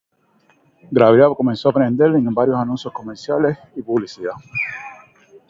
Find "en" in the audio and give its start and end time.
2.07-2.33